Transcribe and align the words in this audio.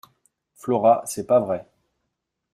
Flora 0.55 1.03
C’est 1.05 1.27
pas 1.27 1.39
vrai… 1.39 1.67